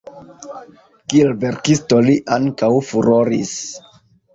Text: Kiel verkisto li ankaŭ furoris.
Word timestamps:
Kiel 1.13 1.29
verkisto 1.45 2.03
li 2.09 2.19
ankaŭ 2.41 2.75
furoris. 2.93 3.59